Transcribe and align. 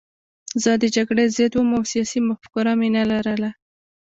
زه 0.63 0.71
د 0.81 0.83
جګړې 0.95 1.25
ضد 1.37 1.53
وم 1.55 1.69
او 1.77 1.83
سیاسي 1.91 2.19
مفکوره 2.29 2.73
مې 2.79 2.89
نه 2.95 3.03
لرله 3.11 3.49